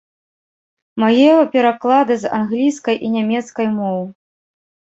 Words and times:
Мае 1.03 1.33
пераклады 1.57 2.13
з 2.25 2.33
англійскай 2.39 2.95
і 3.05 3.15
нямецкай 3.19 3.73
моў. 3.79 4.05